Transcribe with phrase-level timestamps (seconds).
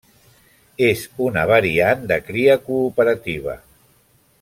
[0.87, 3.61] És una variant de cria cooperativa.